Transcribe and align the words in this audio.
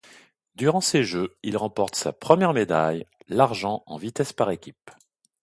Durant 0.55 0.81
ces 0.81 1.03
Jeux, 1.03 1.37
il 1.43 1.55
remporte 1.57 1.93
sa 1.93 2.11
première 2.11 2.53
médaille, 2.53 3.05
l'argent 3.27 3.83
en 3.85 3.97
vitesse 3.97 4.33
par 4.33 4.49
équipes. 4.49 4.89